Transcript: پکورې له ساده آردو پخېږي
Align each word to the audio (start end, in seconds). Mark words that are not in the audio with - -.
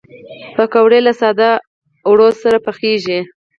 پکورې 0.55 0.99
له 1.07 1.11
ساده 1.19 1.49
آردو 2.09 2.57
پخېږي 2.65 3.19